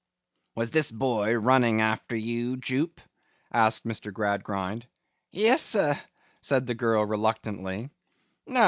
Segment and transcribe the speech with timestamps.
[0.55, 2.99] 'Was this boy running after you, Jupe?'
[3.53, 4.11] asked Mr.
[4.11, 4.87] Gradgrind.
[5.29, 5.99] 'Yes, sir,'
[6.41, 7.91] said the girl reluctantly.